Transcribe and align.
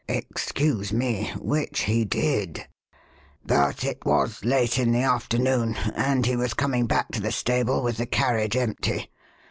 "Excuse 0.09 0.91
me 0.91 1.29
which 1.37 1.81
he 1.81 2.03
did. 2.05 2.67
But 3.45 3.83
it 3.83 4.03
was 4.03 4.43
late 4.43 4.79
in 4.79 4.93
the 4.93 5.03
afternoon 5.03 5.75
and 5.93 6.25
he 6.25 6.35
was 6.35 6.55
coming 6.55 6.87
back 6.87 7.09
to 7.11 7.21
the 7.21 7.31
stable 7.31 7.83
with 7.83 7.97
the 7.97 8.07
carriage 8.07 8.57
empty. 8.57 9.11